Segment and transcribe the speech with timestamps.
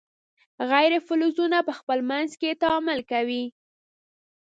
[0.69, 3.43] غیر فلزونه په خپل منځ کې تعامل کوي.